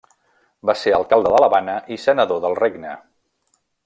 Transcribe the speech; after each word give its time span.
Va 0.69 0.75
ser 0.83 0.93
alcalde 0.99 1.33
de 1.35 1.41
l'Havana 1.43 1.75
i 1.97 1.97
senador 2.05 2.41
del 2.47 2.57
Regne. 2.61 2.95